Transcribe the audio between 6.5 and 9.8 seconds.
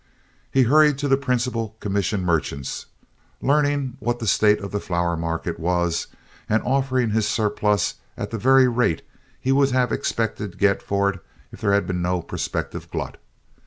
offering his surplus at the very rate he would